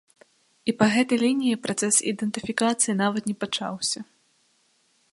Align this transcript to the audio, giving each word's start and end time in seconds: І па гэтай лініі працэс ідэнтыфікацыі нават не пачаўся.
І 0.71 0.73
па 0.79 0.85
гэтай 0.93 1.17
лініі 1.25 1.59
працэс 1.67 1.95
ідэнтыфікацыі 2.13 2.99
нават 3.05 3.23
не 3.31 3.35
пачаўся. 3.45 3.99